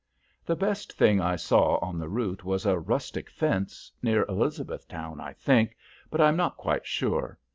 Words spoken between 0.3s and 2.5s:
The best thing I saw on the route